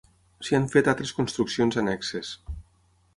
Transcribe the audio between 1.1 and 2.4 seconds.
construccions annexes.